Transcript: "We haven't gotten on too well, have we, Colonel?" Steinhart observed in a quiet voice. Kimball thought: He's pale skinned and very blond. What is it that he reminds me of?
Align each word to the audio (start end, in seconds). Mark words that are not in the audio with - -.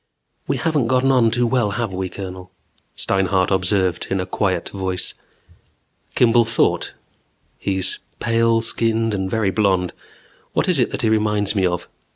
"We 0.47 0.57
haven't 0.57 0.87
gotten 0.87 1.11
on 1.11 1.29
too 1.29 1.45
well, 1.45 1.69
have 1.77 1.93
we, 1.93 2.09
Colonel?" 2.09 2.49
Steinhart 2.95 3.51
observed 3.51 4.07
in 4.09 4.19
a 4.19 4.25
quiet 4.25 4.69
voice. 4.69 5.13
Kimball 6.15 6.43
thought: 6.43 6.93
He's 7.59 7.99
pale 8.19 8.61
skinned 8.61 9.13
and 9.13 9.29
very 9.29 9.51
blond. 9.51 9.93
What 10.53 10.67
is 10.67 10.79
it 10.79 10.89
that 10.89 11.03
he 11.03 11.09
reminds 11.09 11.53
me 11.53 11.67
of? 11.67 11.87